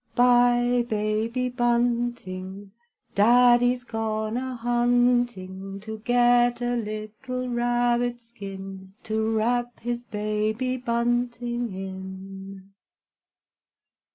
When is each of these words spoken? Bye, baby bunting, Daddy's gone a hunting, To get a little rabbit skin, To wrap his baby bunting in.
Bye, 0.15 0.83
baby 0.89 1.49
bunting, 1.49 2.71
Daddy's 3.13 3.83
gone 3.83 4.35
a 4.35 4.55
hunting, 4.55 5.79
To 5.81 5.99
get 5.99 6.59
a 6.59 6.75
little 6.75 7.47
rabbit 7.47 8.19
skin, 8.23 8.95
To 9.03 9.29
wrap 9.37 9.79
his 9.79 10.05
baby 10.05 10.77
bunting 10.77 11.71
in. 11.75 12.73